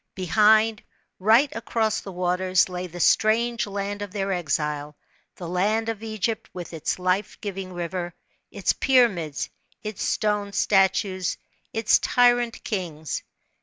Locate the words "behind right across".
0.15-2.01